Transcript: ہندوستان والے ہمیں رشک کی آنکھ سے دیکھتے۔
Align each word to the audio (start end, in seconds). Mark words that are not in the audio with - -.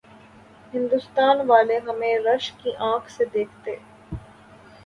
ہندوستان 0.73 1.37
والے 1.47 1.77
ہمیں 1.79 2.17
رشک 2.25 2.63
کی 2.63 2.71
آنکھ 2.85 3.11
سے 3.11 3.25
دیکھتے۔ 3.33 3.75